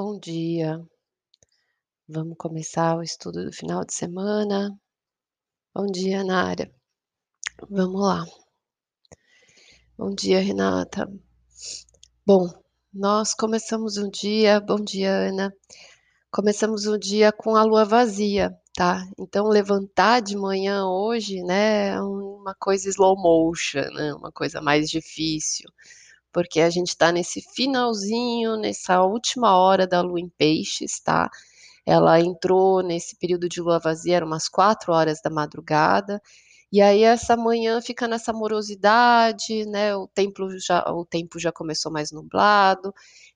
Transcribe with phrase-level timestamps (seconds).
[0.00, 0.80] Bom dia.
[2.08, 4.70] Vamos começar o estudo do final de semana.
[5.74, 6.70] Bom dia, Nara.
[7.68, 8.24] Vamos lá.
[9.98, 11.12] Bom dia, Renata.
[12.24, 12.48] Bom,
[12.94, 14.60] nós começamos um dia.
[14.60, 15.52] Bom dia, Ana.
[16.30, 19.04] Começamos o dia com a lua vazia, tá?
[19.18, 24.14] Então, levantar de manhã hoje, né, é uma coisa slow motion, né?
[24.14, 25.68] Uma coisa mais difícil
[26.32, 31.30] porque a gente está nesse finalzinho, nessa última hora da lua em peixes, tá?
[31.86, 36.20] Ela entrou nesse período de lua vazia, eram umas quatro horas da madrugada,
[36.72, 39.96] e aí essa manhã fica nessa morosidade, né?
[39.96, 42.92] O tempo já, o tempo já começou mais nublado,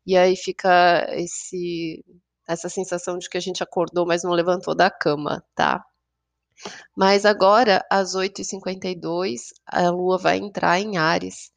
[0.06, 2.05] e aí fica esse,
[2.48, 5.84] essa sensação de que a gente acordou, mas não levantou da cama, tá?
[6.97, 11.52] Mas agora, às 8h52, a lua vai entrar em Ares.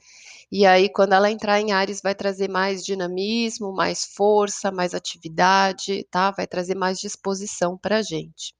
[0.51, 6.05] E aí, quando ela entrar em Ares, vai trazer mais dinamismo, mais força, mais atividade,
[6.11, 6.31] tá?
[6.31, 8.53] Vai trazer mais disposição para a gente.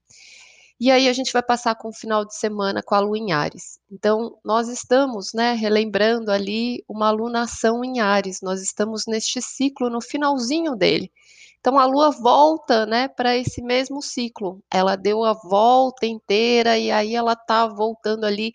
[0.78, 3.32] E aí a gente vai passar com o final de semana com a Lua em
[3.32, 3.80] Ares.
[3.90, 8.40] Então, nós estamos, né, relembrando ali uma alunação em Ares.
[8.42, 11.10] Nós estamos neste ciclo no finalzinho dele.
[11.60, 14.62] Então a Lua volta, né, para esse mesmo ciclo.
[14.70, 18.52] Ela deu a volta inteira e aí ela está voltando ali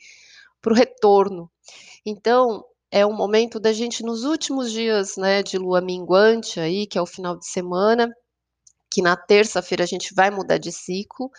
[0.61, 1.51] para o retorno.
[2.05, 6.97] Então, é um momento da gente, nos últimos dias né, de lua minguante, aí, que
[6.97, 8.13] é o final de semana,
[8.91, 11.31] que na terça-feira a gente vai mudar de ciclo,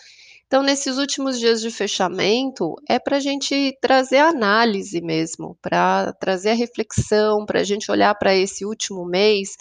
[0.53, 6.51] então, nesses últimos dias de fechamento, é para a gente trazer análise mesmo, para trazer
[6.51, 9.57] a reflexão, para a gente olhar para esse último mês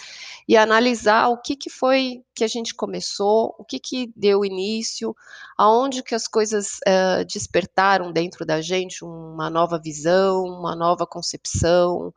[0.46, 5.16] e analisar o que, que foi que a gente começou, o que, que deu início,
[5.56, 12.12] aonde que as coisas uh, despertaram dentro da gente uma nova visão, uma nova concepção,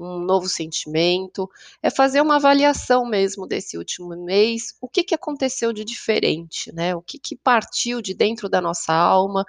[0.00, 1.48] um novo sentimento,
[1.82, 6.94] é fazer uma avaliação mesmo desse último mês, o que, que aconteceu de diferente, né?
[6.94, 9.44] O que, que partiu de dentro da nossa alma,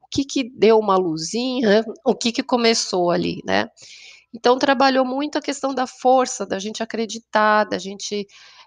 [0.00, 3.68] o que, que deu uma luzinha, o que, que começou ali, né?
[4.32, 8.26] Então, trabalhou muito a questão da força, da gente acreditar, da gente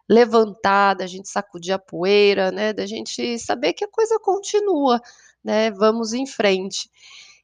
[0.10, 2.74] levantar, da gente sacudir a poeira, né?
[2.74, 5.00] Da gente saber que a coisa continua,
[5.44, 5.70] né?
[5.72, 6.90] Vamos em frente.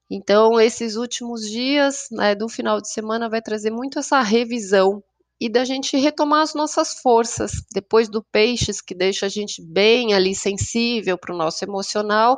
[0.09, 5.03] Então, esses últimos dias né, do final de semana vai trazer muito essa revisão
[5.39, 7.51] e da gente retomar as nossas forças.
[7.73, 12.37] Depois do peixes, que deixa a gente bem ali sensível para o nosso emocional,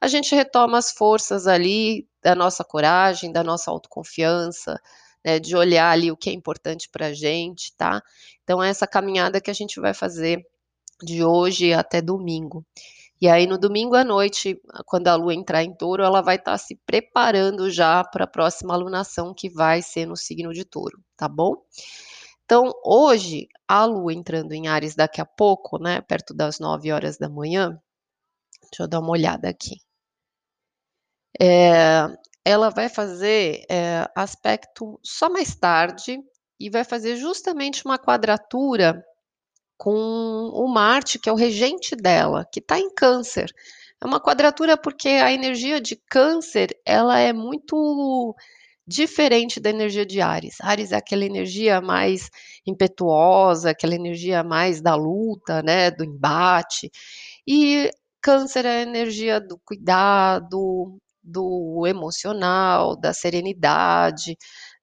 [0.00, 4.80] a gente retoma as forças ali da nossa coragem, da nossa autoconfiança,
[5.24, 8.02] né, de olhar ali o que é importante para a gente, tá?
[8.42, 10.44] Então, é essa caminhada que a gente vai fazer
[11.02, 12.64] de hoje até domingo.
[13.22, 16.50] E aí, no domingo à noite, quando a lua entrar em touro, ela vai estar
[16.50, 21.00] tá se preparando já para a próxima alunação, que vai ser no signo de touro,
[21.16, 21.54] tá bom?
[22.44, 27.16] Então, hoje, a lua entrando em Ares daqui a pouco, né, perto das 9 horas
[27.16, 27.80] da manhã,
[28.62, 29.76] deixa eu dar uma olhada aqui.
[31.40, 32.08] É,
[32.44, 36.18] ela vai fazer é, aspecto só mais tarde
[36.58, 39.00] e vai fazer justamente uma quadratura
[39.82, 43.52] com o Marte, que é o regente dela, que está em câncer.
[44.00, 48.32] É uma quadratura porque a energia de câncer, ela é muito
[48.86, 50.60] diferente da energia de Ares.
[50.60, 52.30] Ares é aquela energia mais
[52.64, 56.88] impetuosa, aquela energia mais da luta, né, do embate.
[57.44, 57.90] E
[58.20, 64.36] câncer é a energia do cuidado, do emocional, da serenidade,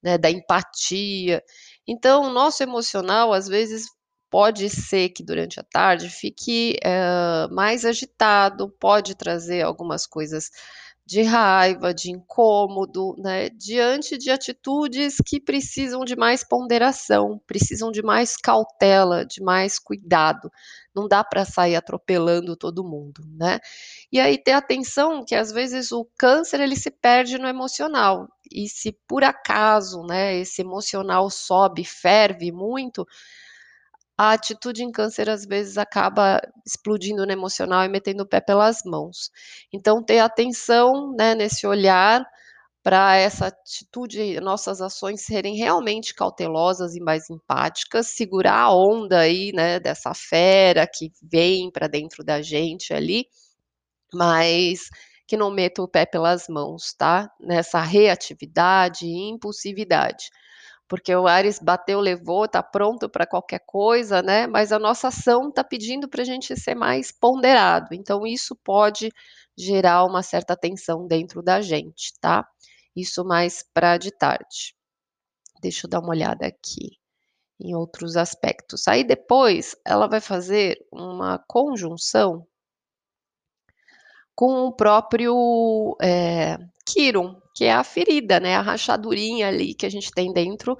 [0.04, 1.42] né, da empatia.
[1.88, 3.86] Então, o nosso emocional, às vezes,
[4.30, 10.52] pode ser que durante a tarde fique é, mais agitado, pode trazer algumas coisas
[11.10, 18.04] de raiva, de incômodo, né, diante de atitudes que precisam de mais ponderação, precisam de
[18.04, 20.52] mais cautela, de mais cuidado.
[20.96, 23.60] Não dá para sair atropelando todo mundo, né?
[24.12, 28.28] E aí ter atenção que às vezes o câncer ele se perde no emocional.
[28.52, 33.04] E se por acaso, né, esse emocional sobe, ferve muito,
[34.20, 38.82] a atitude em câncer às vezes acaba explodindo no emocional e metendo o pé pelas
[38.86, 39.32] mãos.
[39.72, 42.26] Então, ter atenção né, nesse olhar
[42.84, 49.54] para essa atitude, nossas ações serem realmente cautelosas e mais empáticas, segurar a onda aí,
[49.54, 53.26] né, dessa fera que vem para dentro da gente ali,
[54.14, 54.90] mas
[55.26, 57.32] que não meta o pé pelas mãos, tá?
[57.40, 60.30] Nessa reatividade e impulsividade
[60.90, 64.48] porque o Ares bateu, levou, está pronto para qualquer coisa, né?
[64.48, 67.94] Mas a nossa ação está pedindo para a gente ser mais ponderado.
[67.94, 69.12] Então, isso pode
[69.58, 72.48] gerar uma certa tensão dentro da gente, tá?
[72.96, 74.76] Isso mais para de tarde.
[75.62, 76.98] Deixa eu dar uma olhada aqui.
[77.60, 78.88] em outros aspectos.
[78.88, 82.48] Aí depois ela vai fazer uma conjunção
[84.40, 86.58] com o próprio é,
[86.88, 90.78] Quirum, que é a ferida, né, a rachadurinha ali que a gente tem dentro,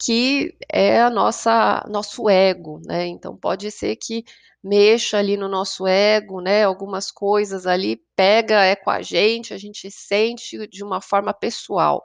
[0.00, 3.08] que é a nossa nosso ego, né?
[3.08, 4.24] Então pode ser que
[4.62, 6.62] mexa ali no nosso ego, né?
[6.62, 12.04] Algumas coisas ali pega é com a gente, a gente sente de uma forma pessoal,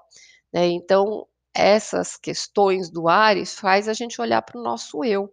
[0.52, 0.66] né?
[0.66, 5.30] Então essas questões do Ares faz a gente olhar para o nosso eu,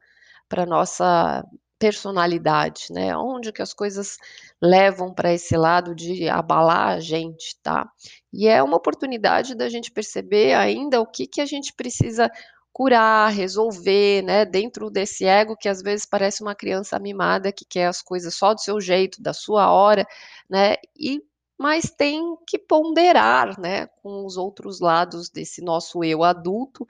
[0.47, 1.43] para nossa
[1.85, 3.15] personalidade, né?
[3.15, 4.17] Onde que as coisas
[4.61, 7.87] levam para esse lado de abalar a gente, tá?
[8.33, 12.31] E é uma oportunidade da gente perceber ainda o que que a gente precisa
[12.73, 14.47] curar, resolver, né?
[14.47, 18.55] Dentro desse ego que às vezes parece uma criança mimada que quer as coisas só
[18.55, 20.07] do seu jeito, da sua hora,
[20.49, 20.77] né?
[20.99, 21.21] E
[21.59, 26.85] mas tem que ponderar, né, com os outros lados desse nosso eu adulto,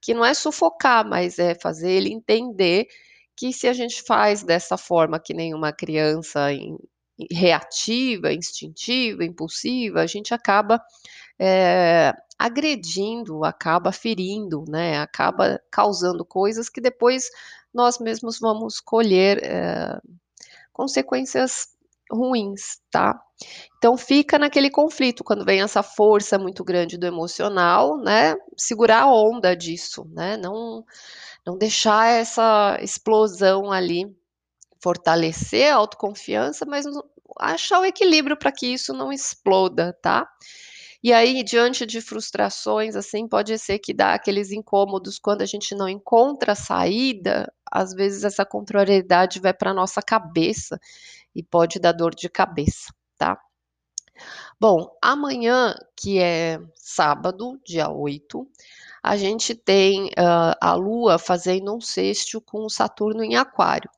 [0.00, 2.86] que não é sufocar, mas é fazer ele entender
[3.36, 6.78] que se a gente faz dessa forma que nem uma criança em,
[7.30, 10.82] reativa, instintiva, impulsiva, a gente acaba
[11.38, 14.98] é, agredindo, acaba ferindo, né?
[14.98, 17.30] Acaba causando coisas que depois
[17.72, 19.98] nós mesmos vamos colher é,
[20.72, 21.68] consequências
[22.10, 23.18] ruins, tá?
[23.76, 28.34] Então fica naquele conflito quando vem essa força muito grande do emocional, né?
[28.56, 30.36] Segurar a onda disso, né?
[30.36, 30.84] Não
[31.46, 34.04] não deixar essa explosão ali,
[34.82, 36.84] fortalecer a autoconfiança, mas
[37.38, 40.28] achar o equilíbrio para que isso não exploda, tá?
[41.02, 45.74] E aí, diante de frustrações, assim, pode ser que dá aqueles incômodos quando a gente
[45.74, 50.80] não encontra a saída, às vezes essa contrariedade vai para nossa cabeça
[51.36, 53.38] e pode dar dor de cabeça, tá?
[54.58, 58.48] Bom, amanhã, que é sábado, dia 8,
[59.02, 63.90] a gente tem uh, a Lua fazendo um sexto com o Saturno em Aquário.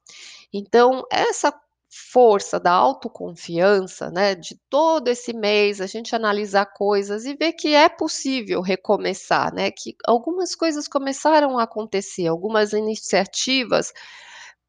[0.52, 1.52] Então, essa
[1.90, 7.75] força da autoconfiança, né, de todo esse mês a gente analisar coisas e ver que
[7.75, 13.93] é possível recomeçar, né, que algumas coisas começaram a acontecer, algumas iniciativas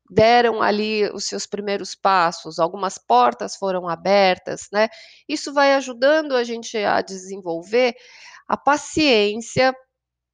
[0.09, 4.87] deram ali os seus primeiros passos, algumas portas foram abertas, né?
[5.27, 7.95] Isso vai ajudando a gente a desenvolver
[8.47, 9.73] a paciência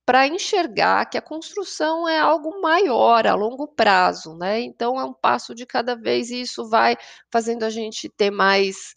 [0.06, 4.62] para enxergar que a construção é algo maior, a longo prazo, né?
[4.62, 6.96] Então é um passo de cada vez e isso vai
[7.32, 8.94] fazendo a gente ter mais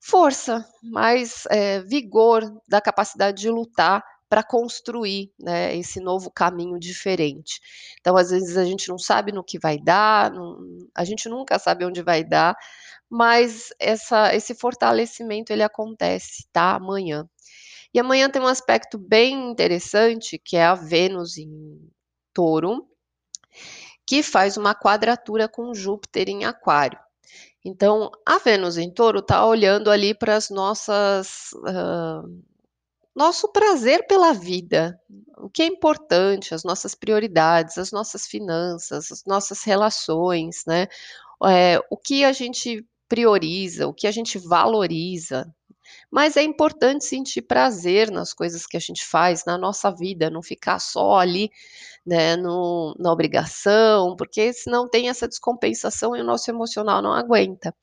[0.00, 7.60] força, mais é, vigor da capacidade de lutar para construir né, esse novo caminho diferente.
[8.00, 10.58] Então, às vezes, a gente não sabe no que vai dar, não,
[10.94, 12.56] a gente nunca sabe onde vai dar,
[13.10, 16.76] mas essa, esse fortalecimento ele acontece, tá?
[16.76, 17.28] Amanhã.
[17.92, 21.78] E amanhã tem um aspecto bem interessante, que é a Vênus em
[22.32, 22.88] touro,
[24.06, 26.98] que faz uma quadratura com Júpiter em aquário.
[27.62, 31.50] Então, a Vênus em touro está olhando ali para as nossas.
[31.52, 32.50] Uh,
[33.14, 34.98] nosso prazer pela vida,
[35.38, 40.88] o que é importante, as nossas prioridades, as nossas finanças, as nossas relações, né?
[41.44, 45.52] É, o que a gente prioriza, o que a gente valoriza,
[46.10, 50.42] mas é importante sentir prazer nas coisas que a gente faz na nossa vida, não
[50.42, 51.50] ficar só ali
[52.04, 57.74] né, no, na obrigação, porque senão tem essa descompensação e o nosso emocional não aguenta.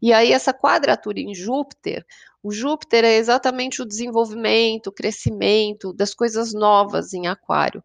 [0.00, 2.04] E aí, essa quadratura em Júpiter,
[2.42, 7.82] o Júpiter é exatamente o desenvolvimento, o crescimento das coisas novas em Aquário.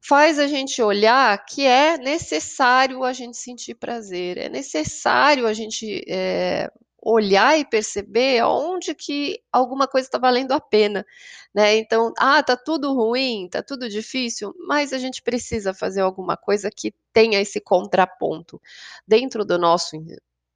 [0.00, 6.04] Faz a gente olhar que é necessário a gente sentir prazer, é necessário a gente
[6.08, 11.06] é, olhar e perceber onde que alguma coisa está valendo a pena,
[11.54, 11.76] né?
[11.76, 16.68] Então, ah, tá tudo ruim, tá tudo difícil, mas a gente precisa fazer alguma coisa
[16.70, 18.60] que tenha esse contraponto
[19.06, 19.96] dentro do nosso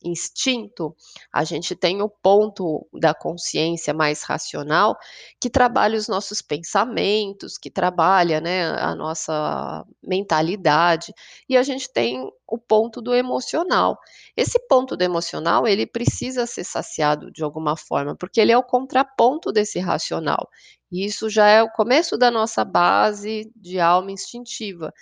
[0.02, 0.94] instinto,
[1.32, 4.96] a gente tem o ponto da consciência mais racional
[5.40, 11.12] que trabalha os nossos pensamentos, que trabalha né, a nossa mentalidade,
[11.48, 13.98] e a gente tem o ponto do emocional.
[14.36, 18.62] Esse ponto do emocional, ele precisa ser saciado de alguma forma, porque ele é o
[18.62, 20.48] contraponto desse racional.
[20.90, 24.92] E isso já é o começo da nossa base de alma instintiva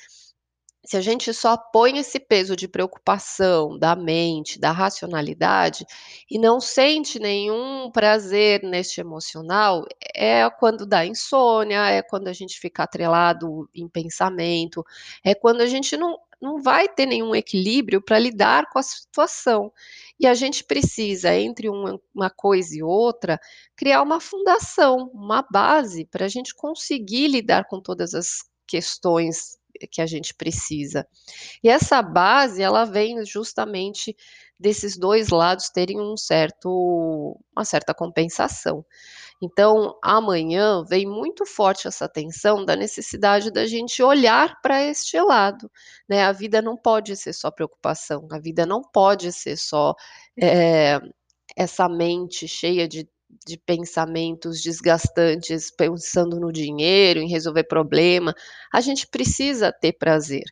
[0.88, 5.85] se a gente só põe esse peso de preocupação da mente, da racionalidade,
[6.30, 12.59] e não sente nenhum prazer neste emocional, é quando dá insônia, é quando a gente
[12.59, 14.83] fica atrelado em pensamento,
[15.23, 19.71] é quando a gente não, não vai ter nenhum equilíbrio para lidar com a situação.
[20.18, 23.38] E a gente precisa, entre uma, uma coisa e outra,
[23.76, 30.00] criar uma fundação, uma base para a gente conseguir lidar com todas as questões que
[30.00, 31.06] a gente precisa.
[31.62, 34.16] E essa base, ela vem justamente
[34.58, 38.85] desses dois lados terem um certo, uma certa compensação.
[39.40, 45.70] Então, amanhã vem muito forte essa tensão da necessidade da gente olhar para este lado.
[46.08, 46.25] Né?
[46.25, 49.94] A vida não pode ser só preocupação, a vida não pode ser só
[50.40, 51.00] é,
[51.56, 53.08] essa mente cheia de
[53.49, 58.35] de pensamentos desgastantes, pensando no dinheiro, em resolver problema,
[58.73, 60.45] a gente precisa ter prazer.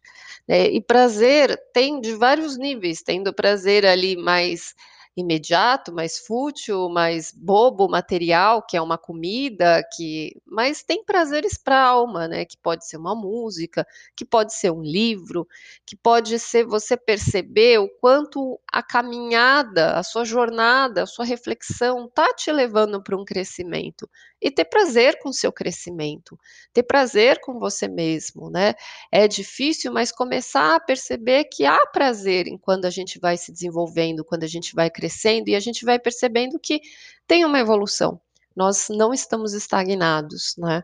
[0.48, 0.70] Né?
[0.70, 4.74] E prazer tem de vários níveis, tendo prazer ali mais
[5.16, 11.76] imediato, mais fútil, mais bobo, material, que é uma comida, que mas tem prazeres para
[11.76, 12.44] a alma, né?
[12.44, 15.46] Que pode ser uma música, que pode ser um livro,
[15.86, 22.08] que pode ser você perceber o quanto a caminhada, a sua jornada, a sua reflexão
[22.14, 24.08] tá te levando para um crescimento
[24.40, 26.38] e ter prazer com o seu crescimento,
[26.72, 28.74] ter prazer com você mesmo, né?
[29.10, 33.50] É difícil, mas começar a perceber que há prazer em quando a gente vai se
[33.50, 36.80] desenvolvendo, quando a gente vai crescendo e a gente vai percebendo que
[37.26, 38.20] tem uma evolução.
[38.54, 40.82] Nós não estamos estagnados, né?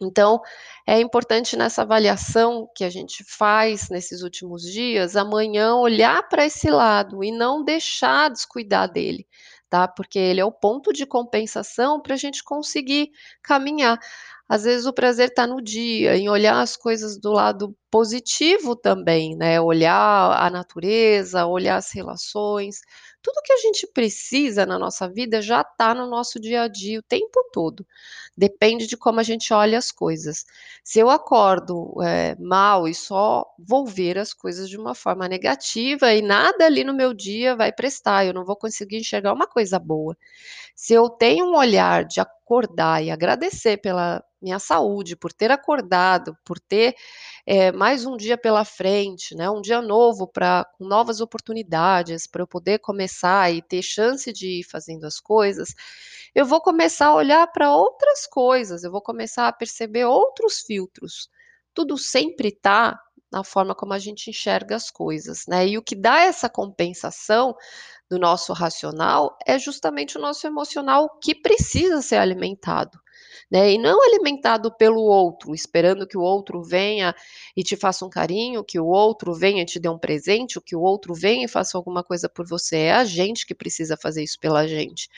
[0.00, 0.40] Então,
[0.86, 6.68] é importante nessa avaliação que a gente faz nesses últimos dias, amanhã olhar para esse
[6.68, 9.26] lado e não deixar descuidar dele
[9.74, 9.88] tá?
[9.88, 13.10] Porque ele é o ponto de compensação para a gente conseguir
[13.42, 13.98] caminhar.
[14.48, 19.36] Às vezes o prazer está no dia, em olhar as coisas do lado positivo também,
[19.36, 19.60] né?
[19.60, 22.76] Olhar a natureza, olhar as relações,
[23.24, 26.98] tudo que a gente precisa na nossa vida já está no nosso dia a dia
[26.98, 27.86] o tempo todo.
[28.36, 30.44] Depende de como a gente olha as coisas.
[30.84, 36.12] Se eu acordo é, mal e só vou ver as coisas de uma forma negativa
[36.12, 39.78] e nada ali no meu dia vai prestar, eu não vou conseguir enxergar uma coisa
[39.78, 40.14] boa.
[40.74, 46.36] Se eu tenho um olhar de acordar e agradecer pela minha saúde, por ter acordado,
[46.44, 46.94] por ter
[47.46, 52.42] é, mais um dia pela frente, né, um dia novo para com novas oportunidades, para
[52.42, 55.74] eu poder começar e ter chance de ir fazendo as coisas,
[56.34, 61.30] eu vou começar a olhar para outras coisas, eu vou começar a perceber outros filtros.
[61.72, 63.00] Tudo sempre está
[63.34, 65.66] na forma como a gente enxerga as coisas, né?
[65.66, 67.56] E o que dá essa compensação
[68.08, 73.02] do nosso racional é justamente o nosso emocional que precisa ser alimentado.
[73.50, 77.14] Né, e não alimentado pelo outro, esperando que o outro venha
[77.54, 80.74] e te faça um carinho, que o outro venha e te dê um presente, que
[80.74, 82.76] o outro venha e faça alguma coisa por você.
[82.76, 85.08] É a gente que precisa fazer isso pela gente.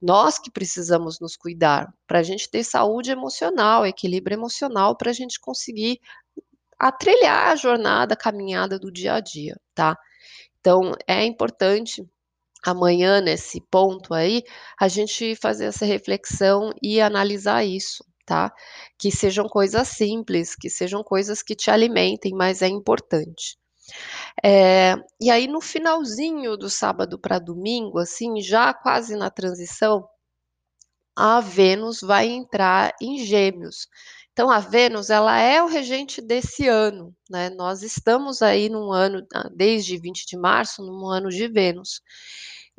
[0.00, 5.14] Nós que precisamos nos cuidar para a gente ter saúde emocional, equilíbrio emocional, para a
[5.14, 6.00] gente conseguir
[6.78, 9.96] a trilhar a jornada, a caminhada do dia a dia, tá?
[10.60, 12.04] Então, é importante
[12.64, 14.42] amanhã, nesse ponto aí,
[14.80, 18.52] a gente fazer essa reflexão e analisar isso, tá?
[18.98, 23.58] Que sejam coisas simples, que sejam coisas que te alimentem, mas é importante.
[24.42, 30.08] É, e aí, no finalzinho do sábado para domingo, assim, já quase na transição,
[31.16, 33.86] a Vênus vai entrar em Gêmeos.
[34.34, 37.50] Então, a Vênus, ela é o regente desse ano, né?
[37.50, 42.02] Nós estamos aí num ano, ah, desde 20 de março, num ano de Vênus.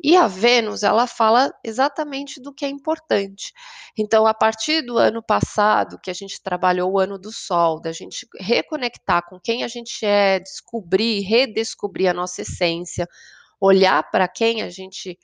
[0.04, 3.54] E a Vênus, ela fala exatamente do que é importante.
[3.96, 7.90] Então, a partir do ano passado, que a gente trabalhou o ano do Sol, da
[7.90, 13.08] gente reconectar com quem a gente é, descobrir, redescobrir a nossa essência,
[13.58, 15.18] olhar para quem a gente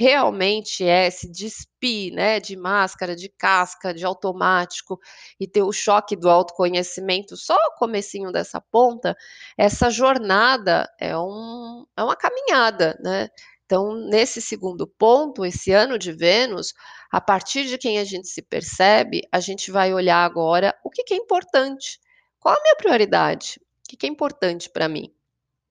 [0.00, 4.98] realmente é, se despir, né, de máscara, de casca, de automático
[5.38, 9.14] e ter o choque do autoconhecimento só o comecinho dessa ponta,
[9.58, 13.28] essa jornada é, um, é uma caminhada, né?
[13.66, 16.72] Então, nesse segundo ponto, esse ano de Vênus,
[17.12, 21.04] a partir de quem a gente se percebe, a gente vai olhar agora o que,
[21.04, 22.00] que é importante.
[22.40, 23.60] Qual a minha prioridade?
[23.84, 25.12] O que, que é importante para mim?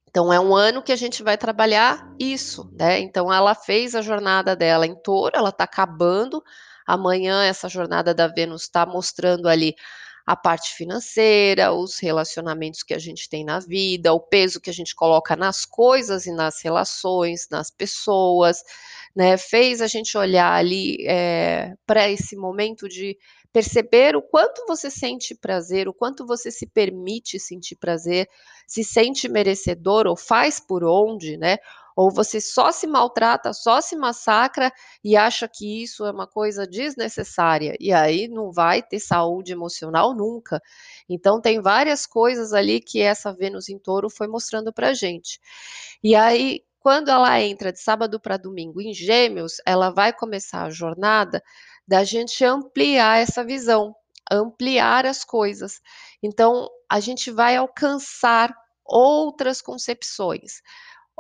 [0.10, 3.00] Então, é um ano que a gente vai trabalhar isso, né?
[3.00, 6.44] Então, ela fez a jornada dela em touro, ela está acabando.
[6.86, 9.76] Amanhã, essa jornada da Vênus está mostrando ali
[10.26, 14.74] a parte financeira, os relacionamentos que a gente tem na vida, o peso que a
[14.74, 18.64] gente coloca nas coisas e nas relações, nas pessoas,
[19.16, 19.38] né?
[19.38, 23.16] Fez a gente olhar ali é, para esse momento de
[23.52, 28.28] perceber o quanto você sente prazer, o quanto você se permite sentir prazer,
[28.68, 31.58] se sente merecedor ou faz por onde, né?
[31.96, 34.72] Ou você só se maltrata, só se massacra
[35.04, 40.16] e acha que isso é uma coisa desnecessária, e aí não vai ter saúde emocional
[40.16, 40.62] nunca.
[41.10, 45.42] Então, tem várias coisas ali que essa Vênus em touro foi mostrando para gente.
[46.02, 50.70] E aí, quando ela entra de sábado para domingo em Gêmeos, ela vai começar a
[50.70, 51.44] jornada
[51.90, 53.96] da gente ampliar essa visão.
[54.32, 55.82] ampliar as coisas.
[56.22, 58.56] Então, a gente vai alcançar
[58.86, 60.62] outras concepções.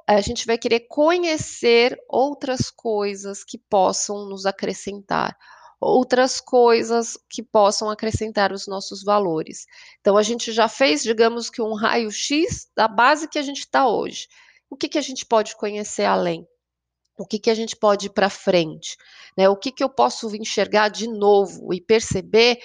[0.07, 5.35] A gente vai querer conhecer outras coisas que possam nos acrescentar,
[5.81, 9.65] outras coisas que possam acrescentar os nossos valores.
[10.01, 13.87] Então, a gente já fez, digamos que um raio-x da base que a gente está
[13.87, 14.27] hoje.
[14.69, 16.47] O que, que a gente pode conhecer além?
[17.19, 18.97] O que, que a gente pode ir para frente?
[19.37, 19.49] Né?
[19.49, 22.59] O que, que eu posso enxergar de novo e perceber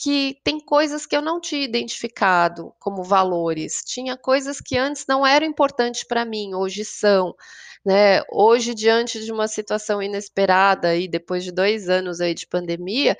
[0.00, 3.84] que tem coisas que eu não tinha identificado como valores.
[3.84, 7.34] Tinha coisas que antes não eram importantes para mim, hoje são.
[7.84, 8.22] Né?
[8.32, 13.14] Hoje, diante de uma situação inesperada e depois de dois anos aí de pandemia,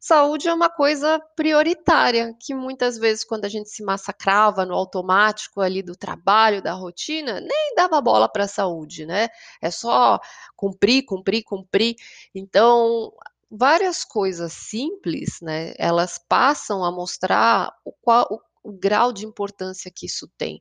[0.00, 5.60] saúde é uma coisa prioritária, que muitas vezes, quando a gente se massacrava no automático
[5.60, 9.28] ali do trabalho, da rotina, nem dava bola para a saúde, né?
[9.60, 10.18] É só
[10.56, 11.96] cumprir, cumprir, cumprir.
[12.34, 13.12] Então,
[13.50, 15.74] várias coisas simples, né?
[15.78, 18.26] Elas passam a mostrar o qual.
[18.30, 20.60] O, o grau de importância que isso tem,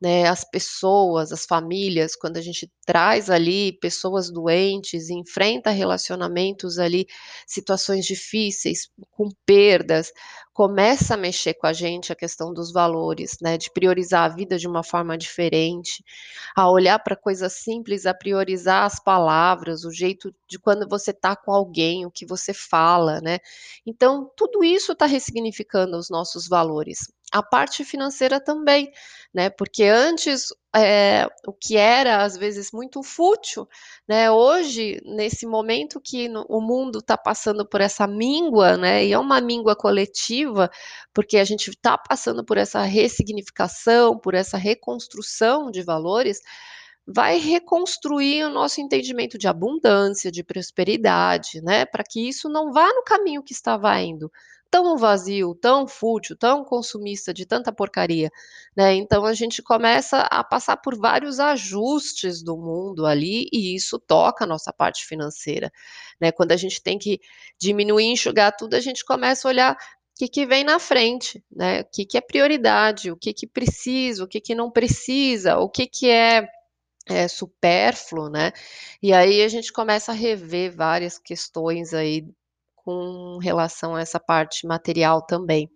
[0.00, 0.26] né?
[0.28, 7.06] As pessoas, as famílias, quando a gente traz ali pessoas doentes, enfrenta relacionamentos ali,
[7.46, 10.12] situações difíceis, com perdas,
[10.52, 13.56] começa a mexer com a gente a questão dos valores, né?
[13.58, 16.04] De priorizar a vida de uma forma diferente,
[16.56, 21.34] a olhar para coisas simples, a priorizar as palavras, o jeito de quando você está
[21.36, 23.38] com alguém, o que você fala, né?
[23.86, 26.98] Então, tudo isso está ressignificando os nossos valores
[27.32, 28.92] a parte financeira também,
[29.32, 29.50] né?
[29.50, 33.68] Porque antes é, o que era às vezes muito fútil,
[34.08, 34.30] né?
[34.30, 39.04] Hoje, nesse momento que no, o mundo está passando por essa míngua, né?
[39.04, 40.70] E é uma míngua coletiva,
[41.14, 46.40] porque a gente está passando por essa ressignificação, por essa reconstrução de valores
[47.12, 51.84] vai reconstruir o nosso entendimento de abundância, de prosperidade, né?
[51.84, 54.30] Para que isso não vá no caminho que estava indo,
[54.70, 58.30] tão vazio, tão fútil, tão consumista de tanta porcaria,
[58.76, 58.94] né?
[58.94, 64.44] Então a gente começa a passar por vários ajustes do mundo ali e isso toca
[64.44, 65.72] a nossa parte financeira,
[66.20, 66.30] né?
[66.32, 67.20] Quando a gente tem que
[67.60, 69.76] diminuir, enxugar tudo, a gente começa a olhar o
[70.16, 71.80] que, que vem na frente, né?
[71.80, 75.68] O que, que é prioridade, o que, que precisa, o que, que não precisa, o
[75.68, 76.46] que, que é
[77.08, 78.52] é, supérfluo, né?
[79.02, 82.24] E aí a gente começa a rever várias questões aí
[82.90, 85.70] com relação a essa parte material também.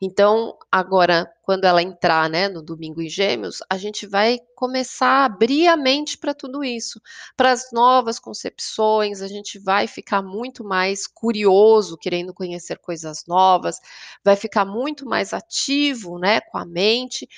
[0.00, 5.24] Então, agora, quando ela entrar, né, no domingo em Gêmeos, a gente vai começar a
[5.26, 7.00] abrir a mente para tudo isso,
[7.36, 13.78] para as novas concepções, a gente vai ficar muito mais curioso, querendo conhecer coisas novas,
[14.24, 17.28] vai ficar muito mais ativo, né, com a mente,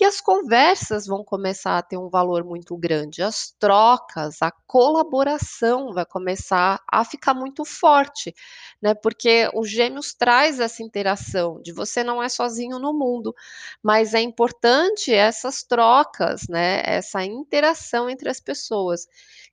[0.00, 5.92] e as conversas vão começar a ter um valor muito grande, as trocas, a colaboração
[5.92, 8.34] vai começar a ficar muito forte,
[8.80, 8.94] né?
[8.94, 13.34] Porque o Gêmeos traz essa interação de você não é sozinho no mundo,
[13.82, 16.82] mas é importante essas trocas, né?
[16.84, 19.06] Essa interação entre as pessoas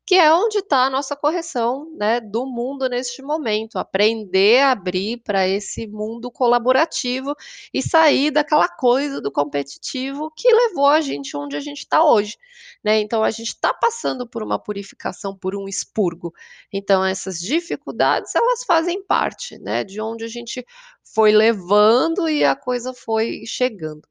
[0.07, 3.77] que é onde está a nossa correção né, do mundo neste momento.
[3.77, 7.35] Aprender a abrir para esse mundo colaborativo
[7.73, 12.37] e sair daquela coisa do competitivo que levou a gente onde a gente está hoje.
[12.81, 13.01] Né?
[13.01, 16.33] Então, a gente está passando por uma purificação, por um expurgo.
[16.71, 20.65] Então, essas dificuldades, elas fazem parte né, de onde a gente
[21.13, 24.07] foi levando e a coisa foi chegando.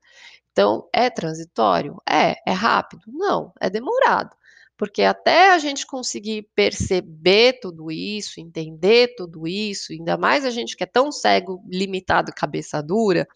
[0.53, 1.97] Então, é transitório?
[2.07, 2.35] É.
[2.47, 3.03] É rápido?
[3.07, 3.51] Não.
[3.59, 4.37] É demorado.
[4.77, 10.77] Porque até a gente conseguir perceber tudo isso, entender tudo isso, ainda mais a gente
[10.77, 13.27] que é tão cego, limitado, cabeça dura,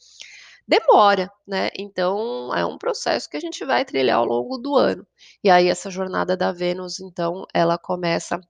[0.69, 1.71] demora, né?
[1.77, 5.07] Então é um processo que a gente vai trilhar ao longo do ano.
[5.43, 8.41] E aí essa jornada da Vênus, então, ela começa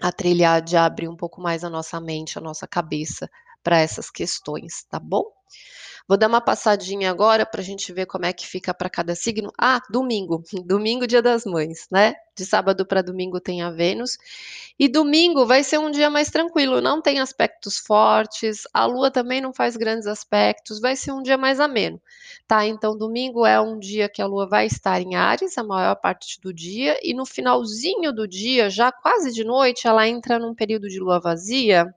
[0.00, 3.30] a trilhar de abrir um pouco mais a nossa mente, a nossa cabeça
[3.62, 5.24] para essas questões, tá bom?
[6.08, 9.14] Vou dar uma passadinha agora para a gente ver como é que fica para cada
[9.14, 9.52] signo.
[9.56, 10.42] Ah, domingo.
[10.66, 12.14] Domingo, dia das mães, né?
[12.34, 14.18] De sábado para domingo tem a Vênus.
[14.78, 19.40] E domingo vai ser um dia mais tranquilo, não tem aspectos fortes, a lua também
[19.40, 22.00] não faz grandes aspectos, vai ser um dia mais ameno,
[22.48, 22.66] tá?
[22.66, 26.40] Então, domingo é um dia que a lua vai estar em Ares a maior parte
[26.40, 30.88] do dia, e no finalzinho do dia, já quase de noite, ela entra num período
[30.88, 31.94] de lua vazia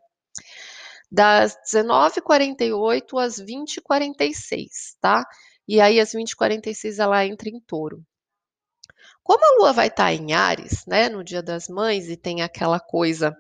[1.13, 5.23] das 19h48 às 20h46, tá?
[5.67, 8.04] E aí, às 20h46, ela entra em touro.
[9.21, 12.41] Como a lua vai estar tá em Ares, né, no Dia das Mães, e tem
[12.41, 13.32] aquela coisa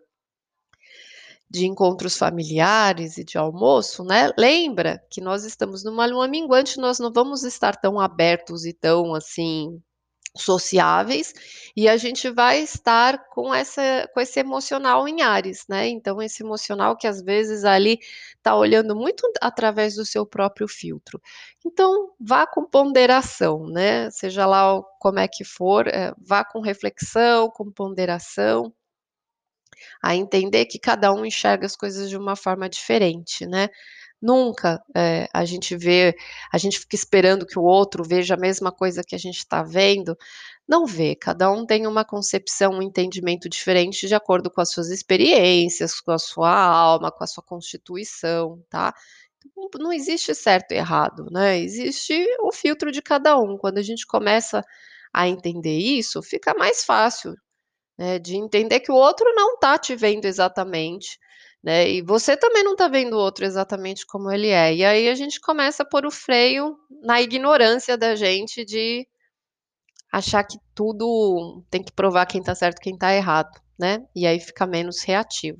[1.49, 4.31] de encontros familiares e de almoço, né?
[4.37, 9.15] Lembra que nós estamos numa lua minguante, nós não vamos estar tão abertos e tão
[9.15, 9.81] assim
[10.37, 11.33] sociáveis,
[11.75, 16.43] e a gente vai estar com essa com esse emocional em Áries, né, então esse
[16.43, 17.99] emocional que às vezes ali
[18.37, 21.21] está olhando muito através do seu próprio filtro.
[21.65, 27.49] Então vá com ponderação, né, seja lá como é que for, eh, vá com reflexão,
[27.49, 28.73] com ponderação
[30.01, 33.69] a entender que cada um enxerga as coisas de uma forma diferente, né.
[34.23, 36.15] Nunca, eh, a gente vê
[36.51, 39.61] a gente fica esperando que o outro veja a mesma coisa que a gente está
[39.63, 40.17] vendo,
[40.67, 44.89] não vê, cada um tem uma concepção, um entendimento diferente de acordo com as suas
[44.91, 48.93] experiências, com a sua alma, com a sua constituição, tá.
[49.57, 53.83] Não não existe certo e errado, né, existe o filtro de cada um, quando a
[53.83, 54.63] gente começa
[55.13, 57.35] a entender isso, fica mais fácil,
[57.97, 61.19] né, de entender que o outro não está te vendo exatamente,
[61.63, 65.09] né, e você também não está vendo o outro exatamente como ele é, e aí
[65.09, 69.07] a gente começa a pôr o freio na ignorância da gente de
[70.11, 74.39] achar que tudo tem que provar quem está certo, quem está errado, né, e aí
[74.39, 75.59] fica menos reativo.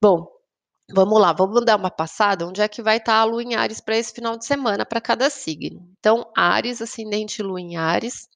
[0.00, 0.26] Bom,
[0.92, 3.80] vamos lá, vamos dar uma passada onde é que vai estar a lua em Áries
[3.80, 5.86] para esse final de semana para cada signo.
[5.98, 8.27] Então Áries, ascendente lua em Áries,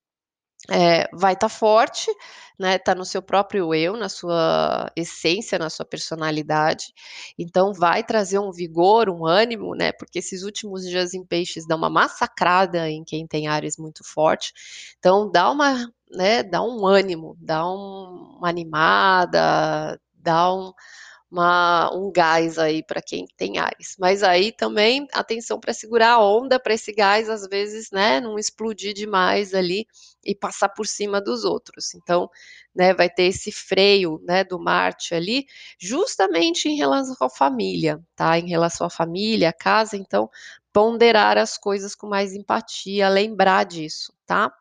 [0.71, 2.11] eh, vai estar forte,
[2.59, 6.87] né, tá no seu próprio eu, na sua essência, na sua personalidade,
[7.39, 11.79] então vai trazer um vigor, um ânimo, né, porque esses últimos dias em peixes dão
[11.79, 14.53] uma massacrada em quem tem Áries muito forte,
[14.99, 20.73] então dá uma, né, dá um ânimo, dá um uma animada, dá um
[21.33, 26.25] uma um gás aí para quem tem Áries, mas aí também atenção para segurar a
[26.25, 29.87] onda para esse gás às vezes, né, não explodir demais ali
[30.25, 32.29] e passar por cima dos outros, então,
[32.77, 35.47] né, vai ter esse freio, né, do Marte ali,
[35.81, 40.31] justamente em relação à família, tá, em relação à família, à casa, então
[40.73, 44.53] ponderar as coisas com mais empatia, lembrar disso, tá.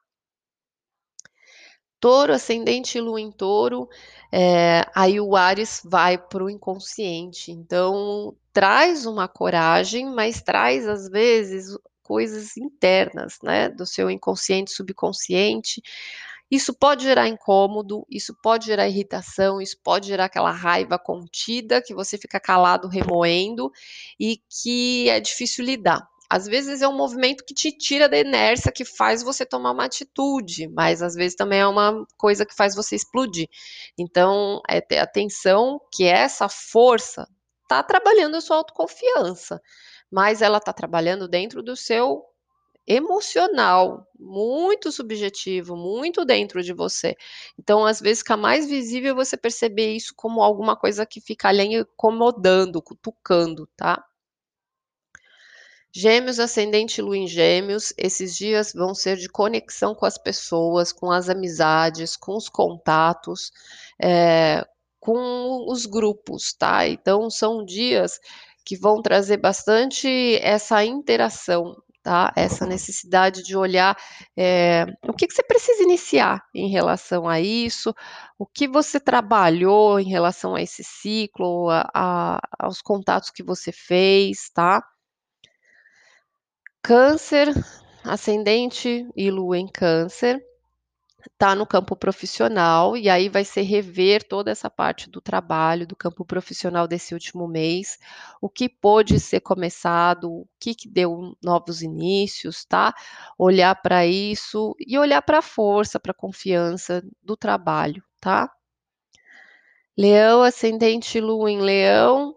[2.02, 3.88] Touro, ascendente e lua em touro,
[4.32, 11.08] eh, aí o Áries vai para o inconsciente, então traz uma coragem, mas traz às
[11.08, 15.80] vezes coisas internas, né, do seu inconsciente, subconsciente,
[16.52, 21.94] isso pode gerar incômodo, isso pode gerar irritação, isso pode gerar aquela raiva contida que
[21.94, 23.72] você fica calado remoendo,
[24.20, 26.11] e que é difícil lidar.
[26.34, 29.84] Às vezes é um movimento que te tira da inércia, que faz você tomar uma
[29.84, 33.50] atitude, mas às vezes também é uma coisa que faz você explodir.
[34.00, 37.28] Então, é ter atenção que essa força
[37.63, 39.62] está trabalhando a sua autoconfiança,
[40.10, 42.24] mas ela está trabalhando dentro do seu
[42.88, 47.15] emocional, muito subjetivo, muito dentro de você.
[47.60, 51.76] Então, às vezes fica mais visível você perceber isso como alguma coisa que fica ali
[51.76, 54.02] incomodando, cutucando, tá.
[55.93, 61.12] Gêmeos, ascendente lua em gêmeos, esses dias vão ser de conexão com as pessoas, com
[61.12, 63.51] as amizades, com os contatos,
[64.01, 64.65] eh,
[65.01, 66.88] com os grupos, tá.
[66.88, 68.19] Então são dias
[68.65, 70.08] que vão trazer bastante
[70.41, 73.97] essa interação, tá, essa necessidade de olhar,
[74.38, 77.93] eh, o que que você precisa iniciar em relação a isso,
[78.39, 83.73] o que você trabalhou em relação a esse ciclo, a a aos contatos que você
[83.73, 84.82] fez, tá.
[86.84, 87.54] Câncer,
[88.04, 90.44] ascendente e lua em câncer,
[91.38, 95.96] tá no campo profissional, e aí vai ser rever toda essa parte do trabalho, do
[95.96, 98.00] campo profissional desse último mês,
[98.41, 102.96] o que pôde ser começado, o que que deu novos inícios, tá.
[103.38, 108.52] Olhar para isso e olhar para a força, para a confiança do trabalho, tá.
[109.96, 112.36] Leão, ascendente lua em leão,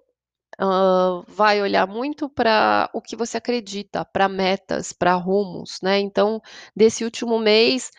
[1.28, 6.40] vai olhar muito para o que você acredita, para metas, para rumos, né, então,
[6.76, 7.90] desse último mês,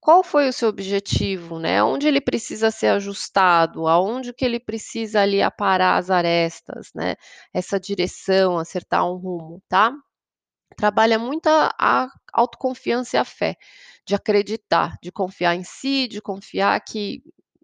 [0.00, 5.22] qual foi o seu objetivo, né, aonde ele precisa ser ajustado, aonde que ele precisa
[5.22, 7.16] ali aparar as arestas, né,
[7.54, 9.92] essa direção, acertar um rumo, tá.
[10.76, 13.56] Trabalha muito a autoconfiança e a fé,
[14.06, 17.22] de acreditar, de confiar em si, de confiar que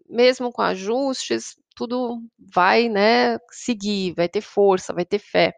[0.09, 2.21] mesmo com ajustes, tudo
[2.53, 5.53] vai, né, seguir, vai ter força, vai ter fé.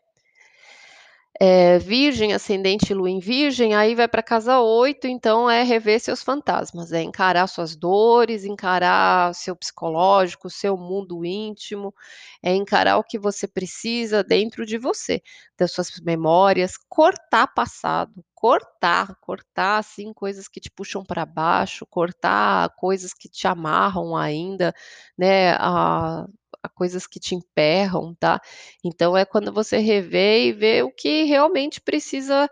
[1.42, 6.24] Eh, virgem, ascendente lua em virgem, aí vai para casa 8, então é rever seus
[6.24, 11.94] fantasmas, é encarar suas dores, encarar seu psicológico, seu mundo íntimo,
[12.42, 15.22] é encarar o que você precisa dentro de você,
[15.58, 22.70] das suas memórias, cortar passado, cortar, cortar, assim, coisas que te puxam para baixo, cortar
[22.78, 24.74] coisas que te amarram ainda,
[25.18, 26.26] né, a
[26.66, 28.42] a coisas que te emperram, tá.
[28.84, 32.50] Então é quando você rever e ver o que realmente precisa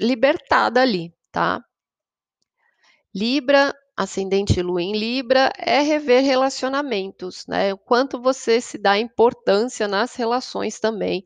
[0.00, 1.62] libertar dali, tá.
[3.14, 9.86] Libra, ascendente Lua em Libra, é rever relacionamentos, né, o quanto você se dá importância
[9.88, 11.24] nas relações também.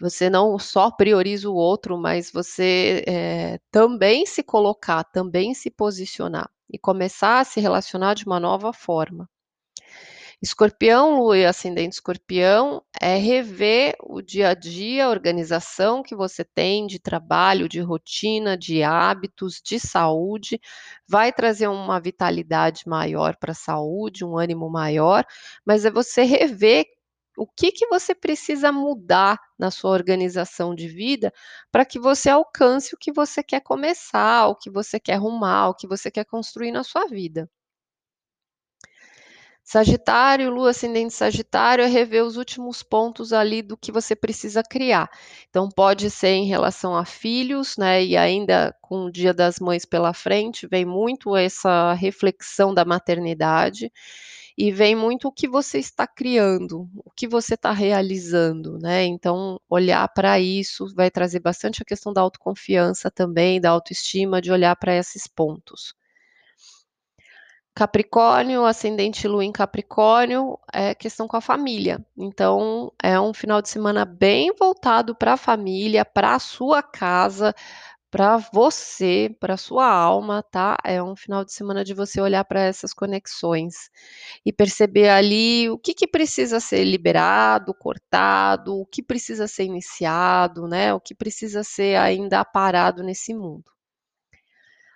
[0.00, 6.50] Você não só prioriza o outro, mas você, eh, também se colocar, também se posicionar
[6.70, 9.28] e começar a se relacionar de uma nova forma.
[10.42, 16.44] Escorpião, Lua e ascendente Escorpião, é rever o dia a dia, a organização que você
[16.44, 20.60] tem de trabalho, de rotina, de hábitos, de saúde,
[21.08, 25.24] vai trazer uma vitalidade maior para a saúde, um ânimo maior,
[25.64, 26.86] mas é você rever
[27.36, 31.32] o que que você precisa mudar na sua organização de vida,
[31.70, 35.74] para que você alcance o que você quer começar, o que você quer arrumar, o
[35.74, 37.48] que você quer construir na sua vida.
[39.66, 45.08] Sagitário, Lua ascendente Sagitário é rever os últimos pontos ali do que você precisa criar.
[45.48, 49.84] Então pode ser em relação a filhos, né, e ainda com o Dia das Mães
[49.84, 53.90] pela frente, vem muito essa reflexão da maternidade,
[54.58, 59.60] e vem muito o que você está criando, o que você está realizando, né, então
[59.70, 64.76] olhar para isso vai trazer bastante a questão da autoconfiança também, da autoestima, de olhar
[64.76, 65.94] para esses pontos.
[67.74, 72.04] Capricórnio, ascendente Lua em Capricórnio, é questão com a família.
[72.16, 77.54] Então, é um final de semana bem voltado para a família, para a sua casa,
[78.10, 80.76] para você, para sua alma, tá?
[80.84, 83.90] É um final de semana de você olhar para essas conexões
[84.44, 90.68] e perceber ali o que que precisa ser liberado, cortado, o que precisa ser iniciado,
[90.68, 90.92] né?
[90.92, 93.64] O que precisa ser ainda aparado nesse mundo.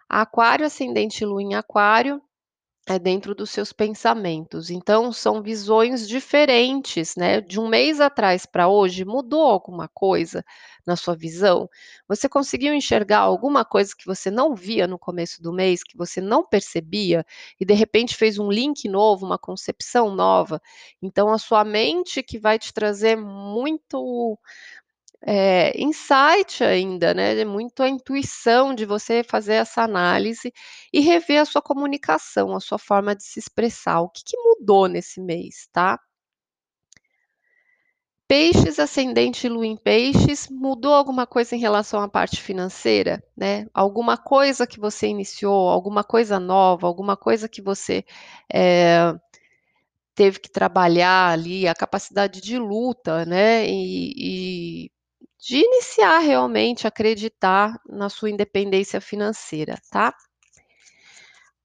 [0.08, 2.22] Aquário, ascendente Lua em Aquário,
[2.88, 4.70] é dentro dos seus pensamentos.
[4.70, 7.40] Então, são visões diferentes, né?
[7.40, 10.44] De um mês atrás para hoje, mudou alguma coisa
[10.86, 11.68] na sua visão?
[12.08, 16.20] Você conseguiu enxergar alguma coisa que você não via no começo do mês, que você
[16.20, 17.26] não percebia,
[17.60, 20.60] e de repente fez um link novo, uma concepção nova?
[21.02, 24.38] Então, a sua mente que vai te trazer muito
[25.22, 30.52] é, insight ainda, né, muito a intuição de você fazer essa análise
[30.92, 34.88] e rever a sua comunicação, a sua forma de se expressar, o que que mudou
[34.88, 35.98] nesse mês, tá?
[38.28, 43.66] Peixes, ascendente Lua em Peixes, mudou alguma coisa em relação à parte financeira, né?
[43.72, 48.04] Alguma coisa que você iniciou, alguma coisa nova, alguma coisa que você,
[48.52, 49.14] eh,
[50.14, 54.90] teve que trabalhar ali, a capacidade de luta, né, e e
[55.46, 60.12] de iniciar realmente acreditar na sua independência financeira, tá?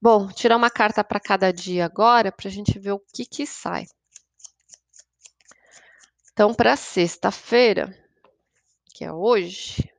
[0.00, 3.44] Bom, tirar uma carta para cada dia agora, para a gente ver o que que
[3.44, 3.86] sai.
[6.32, 7.92] Então, para sexta-feira,
[8.94, 9.92] que é hoje,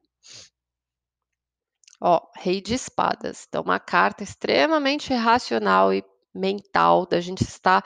[2.00, 3.46] ó, Rei de Espadas.
[3.50, 7.84] Então, uma carta extremamente racional e mental da gente estar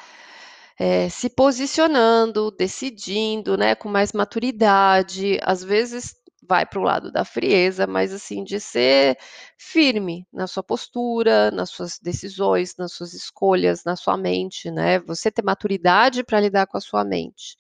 [0.80, 5.40] eh, se posicionando, decidindo, né, com mais maturidade.
[5.44, 6.16] Às vezes
[6.48, 9.18] vai para o lado da frieza, mas assim, de ser
[9.58, 15.00] firme na sua postura, nas suas decisões, nas suas escolhas, na sua mente, né?
[15.02, 17.58] Você ter maturidade para lidar com a sua mente.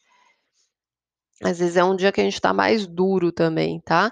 [1.43, 4.11] Às vezes é um dia que a gente está mais duro também, tá?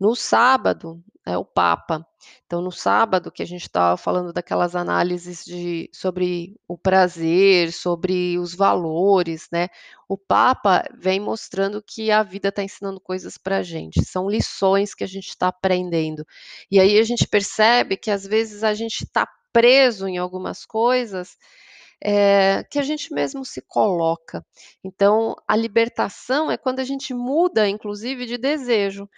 [0.00, 2.06] No sábado é o Papa.
[2.46, 8.38] Então, no sábado, que a gente estava falando daquelas análises de sobre o prazer, sobre
[8.38, 9.68] os valores, né?
[10.08, 14.94] O Papa vem mostrando que a vida está ensinando coisas para a gente, são lições
[14.94, 16.26] que a gente está aprendendo.
[16.70, 21.36] E aí a gente percebe que às vezes a gente está preso em algumas coisas
[22.02, 24.44] eh, que a gente mesmo se coloca.
[24.82, 29.08] Então, a libertação é quando a gente muda, inclusive, de desejo.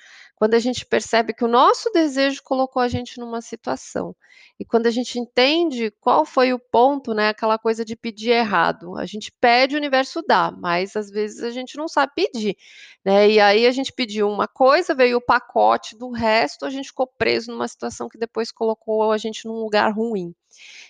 [0.43, 4.13] Quando a gente percebe que o nosso desejo colocou a gente numa situação.
[4.59, 8.99] E quando a gente entende qual foi o ponto, né, aquela coisa de pedir errado.
[8.99, 12.57] A gente pede, o universo dá, mas às vezes a gente não sabe pedir,
[13.05, 13.31] né?
[13.31, 17.07] E aí a gente pediu uma coisa, veio o pacote do resto, a gente ficou
[17.07, 20.35] preso numa situação que depois colocou a gente num lugar ruim.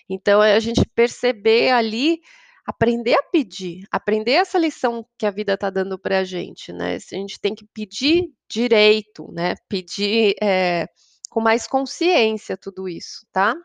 [0.09, 2.21] Então é a gente perceber ali,
[2.65, 6.95] aprender a pedir, aprender essa lição que a vida está dando para a gente, né?
[6.95, 9.55] A gente tem que pedir direito, né?
[9.67, 10.87] Pedir eh,
[11.29, 13.55] com mais consciência tudo isso, tá?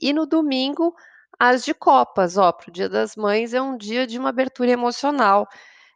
[0.00, 0.94] E no domingo,
[1.38, 4.70] as de copas, ó, para o Dia das Mães é um dia de uma abertura
[4.70, 5.46] emocional,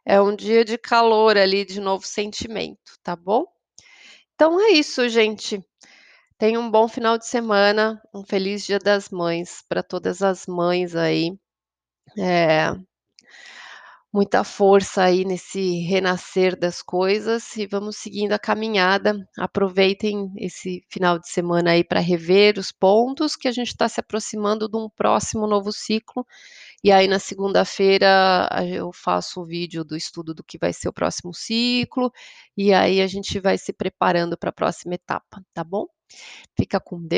[0.05, 3.45] é um dia de calor ali, de novo sentimento, tá bom?
[4.35, 5.63] Então é isso, gente.
[6.37, 10.95] Tenha um bom final de semana, um feliz Dia das Mães para todas as mães
[10.95, 11.37] aí.
[12.17, 12.73] É.
[14.11, 19.27] muita força aí nesse renascer das coisas e vamos seguindo a caminhada.
[19.37, 23.99] Aproveitem esse final de semana aí para rever os pontos que a gente está se
[23.99, 26.25] aproximando de um próximo novo ciclo.
[26.83, 30.93] E aí na segunda-feira eu faço o vídeo do estudo do que vai ser o
[30.93, 32.11] próximo ciclo
[32.57, 35.85] e aí a gente vai se preparando para a próxima etapa, tá bom?
[36.57, 37.17] Fica com Deus.